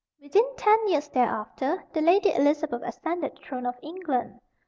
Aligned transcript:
Within 0.19 0.49
ten 0.57 0.87
years 0.87 1.09
thereafter 1.09 1.83
the 1.93 2.01
Lady 2.01 2.33
Elizabeth 2.33 2.81
ascended 2.83 3.35
the 3.35 3.41
throne 3.43 3.67
of 3.67 3.75
England. 3.83 4.41